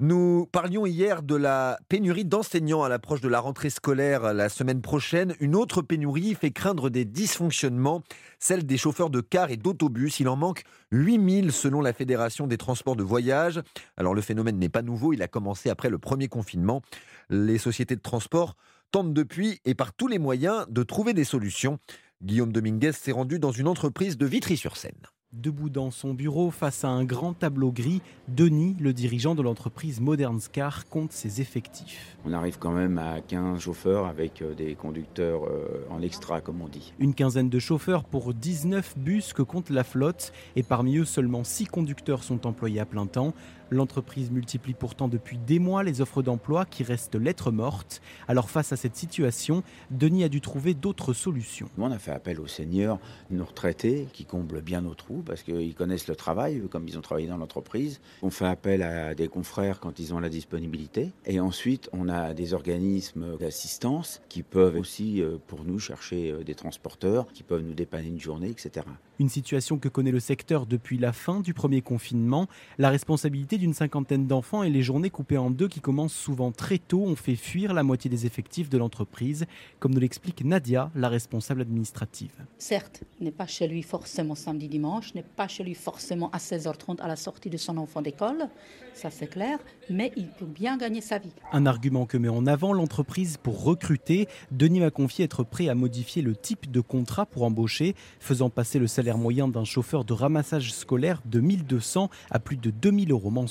Nous 0.00 0.46
parlions 0.52 0.86
hier 0.86 1.24
de 1.24 1.34
la 1.34 1.76
pénurie 1.88 2.24
d'enseignants 2.24 2.84
à 2.84 2.88
l'approche 2.88 3.20
de 3.20 3.26
la 3.26 3.40
rentrée 3.40 3.68
scolaire 3.68 4.32
la 4.32 4.48
semaine 4.48 4.80
prochaine. 4.80 5.34
Une 5.40 5.56
autre 5.56 5.82
pénurie 5.82 6.36
fait 6.36 6.52
craindre 6.52 6.88
des 6.88 7.04
dysfonctionnements, 7.04 8.04
celle 8.38 8.64
des 8.64 8.76
chauffeurs 8.76 9.10
de 9.10 9.20
cars 9.20 9.50
et 9.50 9.56
d'autobus. 9.56 10.20
Il 10.20 10.28
en 10.28 10.36
manque 10.36 10.62
8000 10.92 11.50
selon 11.50 11.80
la 11.80 11.92
Fédération 11.92 12.46
des 12.46 12.58
transports 12.58 12.94
de 12.94 13.02
voyage. 13.02 13.60
Alors 13.96 14.14
le 14.14 14.20
phénomène 14.20 14.60
n'est 14.60 14.68
pas 14.68 14.82
nouveau, 14.82 15.14
il 15.14 15.22
a 15.22 15.26
commencé 15.26 15.68
après 15.68 15.90
le 15.90 15.98
premier 15.98 16.28
confinement. 16.28 16.80
Les 17.28 17.58
sociétés 17.58 17.96
de 17.96 18.00
transport 18.00 18.54
tentent 18.92 19.12
depuis 19.12 19.60
et 19.64 19.74
par 19.74 19.92
tous 19.92 20.06
les 20.06 20.20
moyens 20.20 20.64
de 20.68 20.84
trouver 20.84 21.12
des 21.12 21.24
solutions. 21.24 21.80
Guillaume 22.22 22.52
Dominguez 22.52 22.92
s'est 22.92 23.10
rendu 23.10 23.40
dans 23.40 23.50
une 23.50 23.66
entreprise 23.66 24.16
de 24.16 24.26
Vitry-sur-Seine. 24.26 25.08
Debout 25.34 25.68
dans 25.68 25.90
son 25.90 26.14
bureau 26.14 26.50
face 26.50 26.84
à 26.84 26.88
un 26.88 27.04
grand 27.04 27.34
tableau 27.34 27.70
gris, 27.70 28.00
Denis, 28.28 28.74
le 28.80 28.94
dirigeant 28.94 29.34
de 29.34 29.42
l'entreprise 29.42 30.00
Modern 30.00 30.40
Car, 30.50 30.88
compte 30.88 31.12
ses 31.12 31.42
effectifs. 31.42 32.16
On 32.24 32.32
arrive 32.32 32.58
quand 32.58 32.72
même 32.72 32.96
à 32.96 33.20
15 33.20 33.60
chauffeurs 33.60 34.06
avec 34.06 34.40
euh, 34.40 34.54
des 34.54 34.74
conducteurs 34.74 35.44
euh, 35.44 35.86
en 35.90 36.00
extra, 36.00 36.40
comme 36.40 36.62
on 36.62 36.68
dit. 36.68 36.94
Une 36.98 37.12
quinzaine 37.12 37.50
de 37.50 37.58
chauffeurs 37.58 38.04
pour 38.04 38.32
19 38.32 38.96
bus 38.96 39.34
que 39.34 39.42
compte 39.42 39.68
la 39.68 39.84
flotte, 39.84 40.32
et 40.56 40.62
parmi 40.62 40.96
eux 40.96 41.04
seulement 41.04 41.44
6 41.44 41.66
conducteurs 41.66 42.24
sont 42.24 42.46
employés 42.46 42.80
à 42.80 42.86
plein 42.86 43.04
temps. 43.04 43.34
L'entreprise 43.70 44.30
multiplie 44.30 44.74
pourtant 44.74 45.08
depuis 45.08 45.36
des 45.36 45.58
mois 45.58 45.82
les 45.82 46.00
offres 46.00 46.22
d'emploi 46.22 46.64
qui 46.64 46.82
restent 46.82 47.16
lettres 47.16 47.50
mortes. 47.50 48.00
Alors 48.26 48.48
face 48.48 48.72
à 48.72 48.76
cette 48.76 48.96
situation, 48.96 49.62
Denis 49.90 50.24
a 50.24 50.28
dû 50.28 50.40
trouver 50.40 50.72
d'autres 50.72 51.12
solutions. 51.12 51.68
On 51.76 51.90
a 51.90 51.98
fait 51.98 52.12
appel 52.12 52.40
aux 52.40 52.46
seniors, 52.46 52.98
nos 53.30 53.44
retraités, 53.44 54.08
qui 54.12 54.24
comblent 54.24 54.62
bien 54.62 54.80
nos 54.80 54.94
trous 54.94 55.22
parce 55.24 55.42
qu'ils 55.42 55.74
connaissent 55.74 56.08
le 56.08 56.16
travail, 56.16 56.62
comme 56.70 56.88
ils 56.88 56.96
ont 56.96 57.02
travaillé 57.02 57.26
dans 57.26 57.36
l'entreprise. 57.36 58.00
On 58.22 58.30
fait 58.30 58.46
appel 58.46 58.82
à 58.82 59.14
des 59.14 59.28
confrères 59.28 59.80
quand 59.80 59.98
ils 59.98 60.14
ont 60.14 60.20
la 60.20 60.30
disponibilité. 60.30 61.12
Et 61.26 61.40
ensuite, 61.40 61.90
on 61.92 62.08
a 62.08 62.34
des 62.34 62.54
organismes 62.54 63.36
d'assistance 63.36 64.22
qui 64.28 64.42
peuvent 64.42 64.76
aussi, 64.76 65.22
euh, 65.22 65.36
pour 65.46 65.64
nous, 65.64 65.78
chercher 65.78 66.32
euh, 66.32 66.44
des 66.44 66.54
transporteurs, 66.54 67.26
qui 67.32 67.42
peuvent 67.42 67.62
nous 67.62 67.74
dépanner 67.74 68.08
une 68.08 68.20
journée, 68.20 68.48
etc. 68.48 68.86
Une 69.18 69.28
situation 69.28 69.78
que 69.78 69.88
connaît 69.88 70.12
le 70.12 70.20
secteur 70.20 70.66
depuis 70.66 70.96
la 70.96 71.12
fin 71.12 71.40
du 71.40 71.52
premier 71.52 71.82
confinement. 71.82 72.46
La 72.78 72.90
responsabilité 72.90 73.57
d'une 73.58 73.74
cinquantaine 73.74 74.26
d'enfants 74.26 74.62
et 74.62 74.70
les 74.70 74.82
journées 74.82 75.10
coupées 75.10 75.38
en 75.38 75.50
deux 75.50 75.68
qui 75.68 75.80
commencent 75.80 76.14
souvent 76.14 76.52
très 76.52 76.78
tôt 76.78 77.02
ont 77.02 77.16
fait 77.16 77.36
fuir 77.36 77.74
la 77.74 77.82
moitié 77.82 78.08
des 78.08 78.26
effectifs 78.26 78.70
de 78.70 78.78
l'entreprise, 78.78 79.46
comme 79.78 79.92
nous 79.92 80.00
l'explique 80.00 80.44
Nadia, 80.44 80.90
la 80.94 81.08
responsable 81.08 81.60
administrative. 81.60 82.32
Certes, 82.58 83.02
n'est 83.20 83.30
pas 83.30 83.46
chez 83.46 83.68
lui 83.68 83.82
forcément 83.82 84.34
samedi 84.34 84.68
dimanche, 84.68 85.14
n'est 85.14 85.22
pas 85.22 85.48
chez 85.48 85.64
lui 85.64 85.74
forcément 85.74 86.30
à 86.30 86.38
16h30 86.38 87.00
à 87.00 87.08
la 87.08 87.16
sortie 87.16 87.50
de 87.50 87.56
son 87.56 87.76
enfant 87.76 88.02
d'école, 88.02 88.48
ça 88.94 89.10
c'est 89.10 89.26
clair, 89.26 89.58
mais 89.90 90.12
il 90.16 90.28
peut 90.28 90.46
bien 90.46 90.76
gagner 90.76 91.00
sa 91.00 91.18
vie. 91.18 91.32
Un 91.52 91.66
argument 91.66 92.06
que 92.06 92.16
met 92.16 92.28
en 92.28 92.46
avant 92.46 92.72
l'entreprise 92.72 93.36
pour 93.36 93.62
recruter. 93.62 94.28
Denis 94.50 94.80
m'a 94.80 94.90
confié 94.90 95.24
être 95.24 95.44
prêt 95.44 95.68
à 95.68 95.74
modifier 95.74 96.22
le 96.22 96.34
type 96.34 96.70
de 96.70 96.80
contrat 96.80 97.26
pour 97.26 97.44
embaucher, 97.44 97.94
faisant 98.20 98.50
passer 98.50 98.78
le 98.78 98.86
salaire 98.86 99.18
moyen 99.18 99.48
d'un 99.48 99.64
chauffeur 99.64 100.04
de 100.04 100.12
ramassage 100.12 100.72
scolaire 100.72 101.20
de 101.24 101.40
1200 101.40 102.10
à 102.30 102.38
plus 102.38 102.56
de 102.56 102.70
2000 102.70 103.12
euros 103.12 103.30
mensuels. 103.30 103.47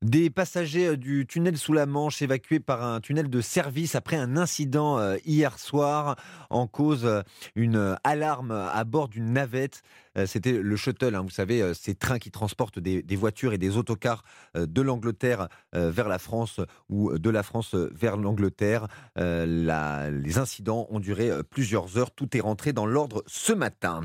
Des 0.00 0.30
passagers 0.30 0.90
euh, 0.90 0.96
du 0.96 1.26
tunnel 1.26 1.58
sous 1.58 1.72
la 1.72 1.84
Manche 1.84 2.22
évacués 2.22 2.60
par 2.60 2.84
un 2.84 3.00
tunnel 3.00 3.28
de 3.28 3.40
service 3.40 3.96
après 3.96 4.16
un 4.16 4.36
incident 4.36 4.96
euh, 4.98 5.16
hier 5.24 5.58
soir 5.58 6.14
en 6.50 6.68
cause 6.68 7.04
euh, 7.04 7.22
une 7.56 7.96
alarme 8.04 8.52
à 8.52 8.84
bord 8.84 9.08
d'une 9.08 9.32
navette. 9.32 9.82
C'était 10.26 10.52
le 10.52 10.76
shuttle, 10.76 11.14
hein, 11.14 11.22
vous 11.22 11.30
savez, 11.30 11.72
ces 11.74 11.94
trains 11.94 12.18
qui 12.18 12.30
transportent 12.30 12.78
des, 12.78 13.16
voitures 13.16 13.52
et 13.52 13.58
des 13.58 13.76
autocars 13.76 14.22
de 14.54 14.82
l'Angleterre 14.82 15.48
vers 15.72 16.08
la 16.08 16.18
France 16.18 16.60
ou 16.88 17.18
de 17.18 17.30
la 17.30 17.42
France 17.42 17.74
vers 17.74 18.16
l'Angleterre. 18.16 18.86
les 19.16 20.38
incidents 20.38 20.86
ont 20.90 21.00
duré 21.00 21.30
plusieurs 21.50 21.98
heures. 21.98 22.10
Tout 22.10 22.36
est 22.36 22.40
rentré 22.40 22.72
dans 22.72 22.86
l'ordre 22.86 23.22
ce 23.26 23.52
matin. 23.52 24.02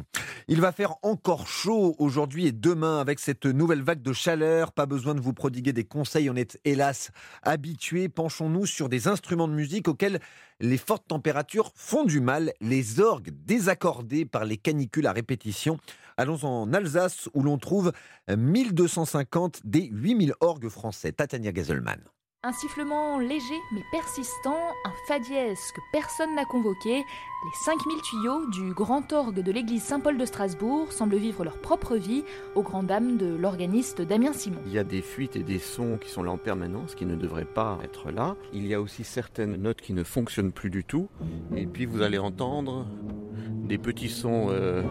Il 0.48 0.62
va 0.62 0.72
faire 0.72 0.96
encore 1.04 1.48
chaud 1.48 1.96
aujourd'hui 2.00 2.48
et 2.48 2.52
demain 2.52 3.00
avec 3.00 3.20
cette 3.20 3.46
nouvelle 3.46 3.82
vague 3.82 4.02
de 4.02 4.14
chaleur. 4.14 4.72
Pas 4.72 4.86
besoin 4.86 5.16
de 5.16 5.22
vous 5.22 5.34
prodiguer 5.34 5.74
des 5.74 5.86
conseils, 5.86 6.30
on 6.30 6.36
est 6.36 6.60
hélas 6.66 7.12
habitués. 7.44 8.10
Penchons-nous 8.10 8.66
sur 8.66 8.90
des 8.90 9.08
instruments 9.08 9.48
de 9.48 9.54
musique 9.54 9.88
auxquels 9.88 10.20
les 10.60 10.78
fortes 10.78 11.08
températures 11.08 11.72
font 11.76 12.04
du 12.04 12.20
mal, 12.20 12.54
les 12.62 13.00
orgues 13.00 13.32
désaccordés 13.46 14.26
par 14.26 14.46
les 14.46 14.58
canicules 14.58 15.08
à 15.08 15.12
répétition. 15.12 15.78
Allons 16.18 16.44
en 16.44 16.74
Alsace 16.74 17.30
où 17.34 17.44
l'on 17.44 17.58
trouve 17.58 17.92
1250 18.36 19.62
des 19.64 19.90
8000 19.92 20.34
orgues 20.42 20.70
français. 20.70 21.12
Tatania 21.12 21.52
Gazelman. 21.52 22.00
Un 22.46 22.52
sifflement 22.52 23.20
léger 23.20 23.58
mais 23.74 23.84
persistant, 23.90 24.58
un 24.84 24.92
fa 25.08 25.18
dièse 25.18 25.72
que 25.74 25.80
personne 25.94 26.36
n'a 26.36 26.44
convoqué, 26.44 26.98
les 26.98 27.52
5000 27.64 28.02
tuyaux 28.02 28.46
du 28.48 28.74
grand 28.74 29.14
orgue 29.14 29.42
de 29.42 29.50
l'église 29.50 29.82
Saint-Paul 29.82 30.18
de 30.18 30.26
Strasbourg 30.26 30.92
semblent 30.92 31.16
vivre 31.16 31.46
leur 31.46 31.58
propre 31.62 31.96
vie 31.96 32.26
aux 32.56 32.62
grandes 32.62 32.88
dames 32.88 33.16
de 33.16 33.34
l'organiste 33.34 34.02
Damien 34.02 34.34
Simon. 34.34 34.60
Il 34.66 34.74
y 34.74 34.78
a 34.78 34.84
des 34.84 35.02
fuites 35.02 35.38
et 35.38 35.44
des 35.44 35.58
sons 35.58 35.98
qui 35.98 36.10
sont 36.10 36.22
là 36.22 36.32
en 36.32 36.38
permanence, 36.38 36.96
qui 36.96 37.06
ne 37.06 37.16
devraient 37.16 37.46
pas 37.46 37.80
être 37.82 38.12
là. 38.12 38.36
Il 38.52 38.68
y 38.68 38.74
a 38.74 38.82
aussi 38.82 39.06
certaines 39.06 39.56
notes 39.56 39.80
qui 39.80 39.94
ne 39.94 40.04
fonctionnent 40.04 40.52
plus 40.52 40.70
du 40.70 40.84
tout. 40.84 41.08
Et 41.56 41.66
puis 41.66 41.86
vous 41.86 42.02
allez 42.02 42.18
entendre 42.18 42.86
des 43.64 43.78
petits 43.78 44.10
sons 44.10 44.48
euh, 44.50 44.84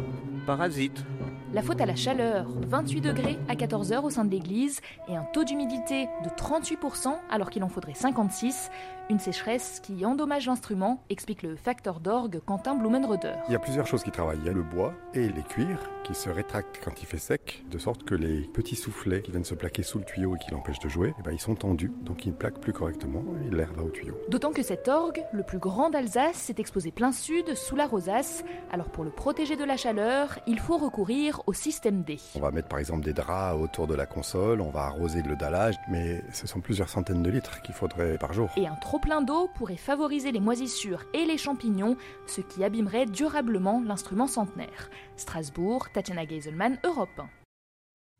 parasites. 0.42 1.04
La 1.52 1.60
faute 1.60 1.82
à 1.82 1.86
la 1.86 1.96
chaleur, 1.96 2.46
28 2.66 3.02
degrés 3.02 3.38
à 3.46 3.56
14 3.56 3.92
heures 3.92 4.04
au 4.04 4.10
sein 4.10 4.24
de 4.24 4.30
l'église 4.30 4.80
et 5.06 5.16
un 5.16 5.24
taux 5.34 5.44
d'humidité 5.44 6.08
de 6.24 6.30
38% 6.30 7.14
alors 7.30 7.50
qu'il 7.50 7.62
en 7.62 7.68
faudrait 7.68 7.92
56. 7.92 8.70
Une 9.10 9.18
sécheresse 9.18 9.80
qui 9.80 10.06
endommage 10.06 10.46
l'instrument, 10.46 11.02
explique 11.10 11.42
le 11.42 11.56
facteur 11.56 12.00
d'orgue 12.00 12.40
Quentin 12.46 12.74
Blumenroder. 12.74 13.34
Il 13.48 13.52
y 13.52 13.56
a 13.56 13.58
plusieurs 13.58 13.86
choses 13.86 14.02
qui 14.02 14.10
travaillent. 14.10 14.38
Il 14.38 14.46
y 14.46 14.48
a 14.48 14.54
le 14.54 14.62
bois 14.62 14.94
et 15.12 15.28
les 15.28 15.42
cuirs 15.42 15.90
qui 16.04 16.14
se 16.14 16.30
rétractent 16.30 16.80
quand 16.82 17.02
il 17.02 17.06
fait 17.06 17.18
sec, 17.18 17.64
de 17.70 17.78
sorte 17.78 18.04
que 18.04 18.14
les 18.14 18.42
petits 18.42 18.76
soufflets 18.76 19.22
qui 19.22 19.30
viennent 19.30 19.44
se 19.44 19.54
plaquer 19.54 19.82
sous 19.82 19.98
le 19.98 20.04
tuyau 20.04 20.36
et 20.36 20.38
qui 20.38 20.50
l'empêchent 20.50 20.78
de 20.78 20.88
jouer, 20.88 21.14
eh 21.18 21.22
ben, 21.22 21.32
ils 21.32 21.40
sont 21.40 21.54
tendus, 21.54 21.92
donc 22.02 22.24
ils 22.24 22.32
plaquent 22.32 22.60
plus 22.60 22.72
correctement 22.72 23.22
et 23.46 23.54
l'air 23.54 23.72
va 23.74 23.82
au 23.82 23.90
tuyau. 23.90 24.16
D'autant 24.28 24.52
que 24.52 24.62
cet 24.62 24.88
orgue, 24.88 25.22
le 25.32 25.42
plus 25.42 25.58
grand 25.58 25.90
d'Alsace, 25.90 26.36
s'est 26.36 26.56
exposé 26.58 26.90
plein 26.90 27.12
sud, 27.12 27.54
sous 27.54 27.76
la 27.76 27.86
rosace. 27.86 28.44
Alors 28.72 28.88
pour 28.88 29.04
le 29.04 29.10
protéger 29.10 29.56
de 29.56 29.64
la 29.64 29.76
chaleur, 29.76 30.31
il 30.46 30.58
faut 30.58 30.78
recourir 30.78 31.42
au 31.46 31.52
système 31.52 32.02
D. 32.02 32.18
On 32.34 32.40
va 32.40 32.50
mettre 32.50 32.68
par 32.68 32.78
exemple 32.78 33.04
des 33.04 33.12
draps 33.12 33.60
autour 33.60 33.86
de 33.86 33.94
la 33.94 34.06
console, 34.06 34.60
on 34.60 34.70
va 34.70 34.82
arroser 34.82 35.22
le 35.22 35.36
dallage, 35.36 35.74
mais 35.88 36.22
ce 36.32 36.46
sont 36.46 36.60
plusieurs 36.60 36.88
centaines 36.88 37.22
de 37.22 37.30
litres 37.30 37.62
qu'il 37.62 37.74
faudrait 37.74 38.18
par 38.18 38.32
jour. 38.32 38.50
Et 38.56 38.66
un 38.66 38.74
trop 38.76 38.98
plein 38.98 39.22
d'eau 39.22 39.48
pourrait 39.54 39.76
favoriser 39.76 40.32
les 40.32 40.40
moisissures 40.40 41.04
et 41.14 41.24
les 41.24 41.38
champignons, 41.38 41.96
ce 42.26 42.40
qui 42.40 42.64
abîmerait 42.64 43.06
durablement 43.06 43.82
l'instrument 43.84 44.26
centenaire. 44.26 44.90
Strasbourg, 45.16 45.88
Tatiana 45.92 46.26
Geiselman, 46.26 46.78
Europe 46.84 47.22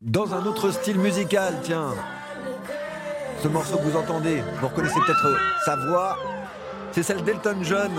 Dans 0.01 0.33
un 0.33 0.45
autre 0.45 0.71
style 0.71 0.99
musical, 0.99 1.55
tiens. 1.63 1.93
Ce 3.41 3.47
morceau 3.47 3.77
que 3.77 3.83
vous 3.83 3.97
entendez, 3.97 4.41
vous 4.61 4.67
reconnaissez 4.67 4.99
peut-être 5.05 5.37
sa 5.65 5.75
voix, 5.75 6.17
c'est 6.91 7.03
celle 7.03 7.23
d'Elton 7.23 7.57
John. 7.61 7.91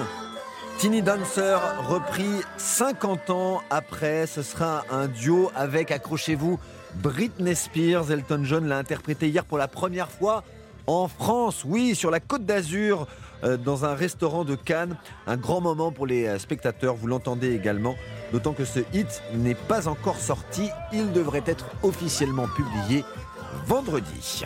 Tiny 0.78 1.02
Dancer, 1.02 1.58
repris 1.88 2.42
50 2.58 3.30
ans 3.30 3.62
après, 3.70 4.26
ce 4.26 4.42
sera 4.42 4.84
un 4.90 5.06
duo 5.06 5.50
avec, 5.54 5.90
accrochez-vous, 5.90 6.58
Britney 6.96 7.54
Spears. 7.54 8.10
Elton 8.10 8.42
John 8.44 8.66
l'a 8.66 8.78
interprété 8.78 9.28
hier 9.28 9.44
pour 9.44 9.56
la 9.56 9.68
première 9.68 10.10
fois 10.10 10.42
en 10.86 11.08
France, 11.08 11.64
oui, 11.64 11.94
sur 11.94 12.10
la 12.10 12.20
côte 12.20 12.44
d'Azur, 12.44 13.06
euh, 13.44 13.56
dans 13.56 13.84
un 13.84 13.94
restaurant 13.94 14.44
de 14.44 14.54
Cannes. 14.54 14.96
Un 15.26 15.36
grand 15.36 15.60
moment 15.60 15.92
pour 15.92 16.06
les 16.06 16.26
euh, 16.26 16.38
spectateurs, 16.38 16.94
vous 16.94 17.06
l'entendez 17.06 17.54
également, 17.54 17.94
d'autant 18.32 18.52
que 18.52 18.64
ce 18.64 18.80
hit 18.92 19.22
n'est 19.32 19.54
pas 19.54 19.88
encore 19.88 20.18
sorti, 20.18 20.70
il 20.92 21.12
devrait 21.12 21.44
être 21.46 21.66
officiellement 21.82 22.48
publié 22.48 23.04
vendredi. 23.66 24.44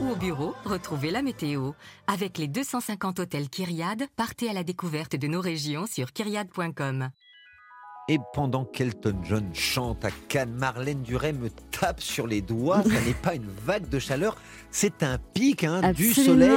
Ou 0.00 0.10
au 0.10 0.16
bureau, 0.16 0.54
retrouvez 0.64 1.10
la 1.10 1.22
météo. 1.22 1.72
Avec 2.06 2.38
les 2.38 2.48
250 2.48 3.20
hôtels 3.20 3.48
Kyriade, 3.48 4.06
partez 4.16 4.48
à 4.48 4.52
la 4.52 4.64
découverte 4.64 5.16
de 5.16 5.28
nos 5.28 5.40
régions 5.40 5.86
sur 5.86 6.12
kyriade.com. 6.12 7.10
Et 8.06 8.18
pendant 8.34 8.66
qu'Elton 8.66 9.16
John 9.22 9.44
chante 9.54 10.04
à 10.04 10.10
Cannes, 10.28 10.52
Marlène 10.52 11.00
Duret 11.00 11.32
me 11.32 11.48
tape 11.70 12.02
sur 12.02 12.26
les 12.26 12.42
doigts. 12.42 12.82
Ça 12.82 13.00
n'est 13.00 13.14
pas 13.14 13.34
une 13.34 13.48
vague 13.64 13.88
de 13.88 13.98
chaleur, 13.98 14.36
c'est 14.70 15.02
un 15.02 15.16
pic 15.32 15.64
hein, 15.64 15.92
du 15.92 16.12
soleil 16.12 16.54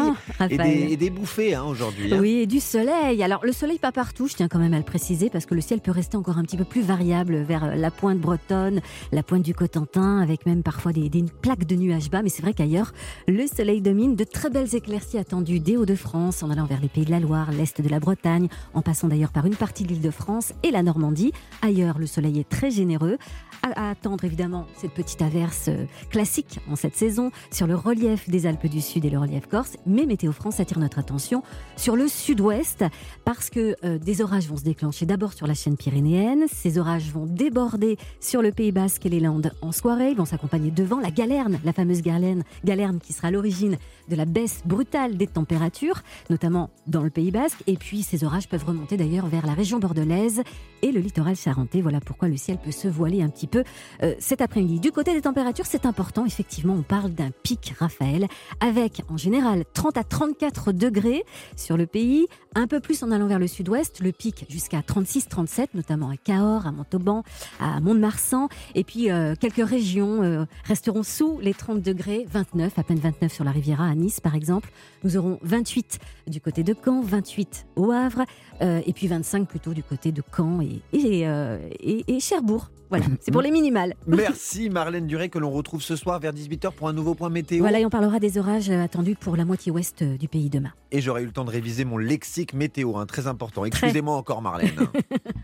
et 0.49 0.97
des, 0.97 1.09
bouffées 1.09 1.55
hein, 1.55 1.63
aujourd'hui. 1.63 2.13
Hein. 2.13 2.17
Oui, 2.19 2.39
et 2.39 2.47
du 2.47 2.59
soleil. 2.59 3.23
Alors 3.23 3.45
le 3.45 3.53
soleil 3.53 3.79
pas 3.79 3.93
partout, 3.93 4.27
je 4.27 4.35
tiens 4.35 4.49
quand 4.49 4.59
même 4.59 4.73
à 4.73 4.77
le 4.77 4.83
préciser, 4.83 5.29
parce 5.29 5.45
que 5.45 5.55
le 5.55 5.61
ciel 5.61 5.79
peut 5.79 5.91
rester 5.91 6.17
encore 6.17 6.37
un 6.37 6.43
petit 6.43 6.57
peu 6.57 6.65
plus 6.65 6.81
variable 6.81 7.37
vers 7.43 7.77
la 7.77 7.91
pointe 7.91 8.19
bretonne, 8.19 8.81
la 9.13 9.23
pointe 9.23 9.43
du 9.43 9.53
Cotentin, 9.53 10.19
avec 10.19 10.45
même 10.45 10.63
parfois 10.63 10.91
des, 10.91 11.07
des 11.07 11.23
plaques 11.41 11.65
de 11.65 11.75
nuages 11.75 12.09
bas. 12.09 12.23
Mais 12.23 12.29
c'est 12.29 12.41
vrai 12.41 12.53
qu'ailleurs, 12.53 12.91
le 13.27 13.47
soleil 13.47 13.81
domine. 13.81 14.17
De 14.17 14.25
très 14.25 14.49
belles 14.49 14.75
éclaircies 14.75 15.17
attendues 15.17 15.61
des 15.61 15.77
Hauts-de-France, 15.77 16.43
en 16.43 16.49
allant 16.49 16.65
vers 16.65 16.81
les 16.81 16.89
Pays 16.89 17.05
de 17.05 17.11
la 17.11 17.21
Loire, 17.21 17.51
l'Est 17.51 17.79
de 17.79 17.87
la 17.87 18.01
Bretagne, 18.01 18.49
en 18.73 18.81
passant 18.81 19.07
d'ailleurs 19.07 19.31
par 19.31 19.45
une 19.45 19.55
partie 19.55 19.83
de 19.83 19.89
l'île 19.89 20.01
de 20.01 20.11
France 20.11 20.51
et 20.63 20.71
la 20.71 20.83
Normandie. 20.83 21.31
Ailleurs, 21.61 21.97
le 21.97 22.05
soleil 22.05 22.39
est 22.39 22.47
très 22.47 22.71
généreux. 22.71 23.17
À, 23.63 23.89
attendre 23.89 24.23
évidemment 24.23 24.67
cette 24.77 24.91
petite 24.91 25.21
averses 25.21 25.67
euh, 25.67 25.85
classiques 26.09 26.59
en 26.69 26.75
cette 26.75 26.95
saison 26.95 27.31
sur 27.51 27.65
le 27.65 27.75
relief 27.75 28.29
des 28.29 28.45
Alpes 28.45 28.67
du 28.67 28.81
Sud 28.81 29.03
et 29.03 29.09
le 29.09 29.17
relief 29.17 29.47
corse. 29.47 29.77
Mais 29.85 30.05
Météo 30.05 30.31
France 30.31 30.59
attire 30.59 30.79
notre 30.79 30.99
attention 30.99 31.43
sur 31.75 31.95
le 31.95 32.07
sud-ouest 32.07 32.85
parce 33.25 33.49
que 33.49 33.75
euh, 33.83 33.97
des 33.97 34.21
orages 34.21 34.47
vont 34.47 34.57
se 34.57 34.63
déclencher 34.63 35.05
d'abord 35.05 35.33
sur 35.33 35.47
la 35.47 35.55
chaîne 35.55 35.75
pyrénéenne. 35.75 36.45
Ces 36.51 36.77
orages 36.77 37.11
vont 37.11 37.25
déborder 37.25 37.97
sur 38.21 38.41
le 38.41 38.51
Pays 38.51 38.71
Basque 38.71 39.05
et 39.05 39.09
les 39.09 39.19
Landes 39.19 39.51
en 39.61 39.71
soirée. 39.71 40.11
Ils 40.11 40.17
vont 40.17 40.25
s'accompagner 40.25 40.69
devant 40.71 40.99
la 40.99 41.09
galerne, 41.09 41.59
la 41.65 41.73
fameuse 41.73 42.01
galerne, 42.01 42.43
galerne 42.63 42.99
qui 42.99 43.13
sera 43.13 43.29
à 43.29 43.31
l'origine 43.31 43.77
de 44.07 44.15
la 44.15 44.25
baisse 44.25 44.61
brutale 44.65 45.17
des 45.17 45.27
températures, 45.27 46.03
notamment 46.29 46.69
dans 46.85 47.01
le 47.01 47.09
Pays 47.09 47.31
Basque. 47.31 47.63
Et 47.67 47.75
puis 47.75 48.03
ces 48.03 48.23
orages 48.23 48.47
peuvent 48.47 48.65
remonter 48.65 48.97
d'ailleurs 48.97 49.27
vers 49.27 49.45
la 49.45 49.53
région 49.53 49.79
bordelaise 49.79 50.43
et 50.83 50.91
le 50.91 50.99
littoral 50.99 51.26
charentais. 51.35 51.81
Voilà 51.81 51.99
pourquoi 51.99 52.27
le 52.27 52.37
ciel 52.37 52.57
peut 52.57 52.71
se 52.71 52.87
voiler 52.87 53.21
un 53.21 53.29
petit 53.29 53.47
peu 53.47 53.63
euh, 54.03 54.13
cet 54.19 54.41
après-midi. 54.41 54.79
Du 54.79 54.91
côté 54.91 55.13
des 55.13 55.21
températures, 55.21 55.65
c'est 55.65 55.85
important. 55.85 56.25
Effectivement, 56.25 56.73
on 56.73 56.83
parle 56.83 57.11
d'un 57.11 57.31
pic 57.43 57.73
Raphaël 57.79 58.27
avec 58.59 59.01
en 59.09 59.17
général 59.17 59.63
30 59.73 59.97
à 59.97 60.03
34 60.03 60.71
degrés 60.71 61.23
sur 61.55 61.77
le 61.77 61.85
pays, 61.85 62.27
un 62.57 62.67
peu 62.67 62.79
plus 62.79 63.03
en 63.03 63.11
allant 63.11 63.27
vers 63.27 63.39
le 63.39 63.47
sud-ouest, 63.47 63.99
le 64.01 64.11
pic 64.11 64.45
jusqu'à 64.49 64.79
36-37, 64.79 65.67
notamment 65.75 66.09
à 66.09 66.17
Cahors, 66.17 66.65
à 66.65 66.71
Montauban, 66.71 67.23
à 67.59 67.79
Mont-de-Marsan. 67.79 68.49
Et 68.73 68.83
puis 68.83 69.11
euh, 69.11 69.35
quelques 69.39 69.67
régions 69.67 70.23
euh, 70.23 70.45
resteront 70.65 71.03
sous 71.03 71.39
les 71.39 71.53
30 71.53 71.81
degrés, 71.81 72.25
29, 72.31 72.79
à 72.79 72.83
peine 72.83 72.97
29 72.97 73.31
sur 73.31 73.43
la 73.43 73.51
Riviera, 73.51 73.85
à 73.85 73.93
Nice 73.93 74.19
par 74.19 74.33
exemple. 74.33 74.71
Nous 75.03 75.17
aurons 75.17 75.37
28 75.43 75.99
du 76.27 76.41
côté 76.41 76.63
de 76.63 76.73
Caen, 76.83 77.01
28 77.01 77.67
au 77.75 77.91
Havre, 77.91 78.25
euh, 78.61 78.81
et 78.85 78.93
puis 78.93 79.07
25 79.07 79.47
plutôt 79.47 79.73
du 79.73 79.83
côté 79.83 80.11
de 80.11 80.23
Caen 80.35 80.59
et, 80.61 82.19
Cherbourg. 82.19 82.71
Voilà, 82.89 83.05
c'est 83.19 83.31
pour 83.31 83.41
les 83.41 83.51
minimales. 83.51 83.95
Merci 84.07 84.69
Marlène 84.69 85.07
Duré 85.07 85.29
que 85.29 85.39
l'on 85.39 85.51
retrouve 85.51 85.81
ce 85.81 85.95
soir 85.95 86.19
vers 86.19 86.33
18h 86.33 86.71
pour 86.71 86.87
un 86.87 86.93
nouveau 86.93 87.15
point 87.15 87.29
météo. 87.29 87.59
Voilà, 87.59 87.79
et 87.79 87.85
on 87.85 87.89
parlera 87.89 88.19
des 88.19 88.37
orages 88.37 88.69
attendus 88.69 89.15
pour 89.15 89.35
la 89.35 89.45
moitié 89.45 89.71
ouest 89.71 90.03
du 90.03 90.27
pays 90.27 90.49
demain. 90.49 90.71
Et 90.91 91.01
j'aurai 91.01 91.23
eu 91.23 91.25
le 91.25 91.31
temps 91.31 91.45
de 91.45 91.51
réviser 91.51 91.85
mon 91.85 91.97
lexique 91.97 92.53
météo, 92.53 92.97
hein, 92.97 93.05
très 93.05 93.27
important. 93.27 93.65
Excusez-moi 93.65 94.15
encore 94.15 94.41
Marlène. 94.41 94.71